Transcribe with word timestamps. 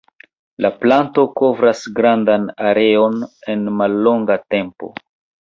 La 0.65 0.69
planto 0.85 1.25
kovras 1.41 1.83
grandan 1.99 2.47
areon 2.71 3.21
en 3.55 3.69
mallonga 3.83 4.41
tempo. 4.57 4.93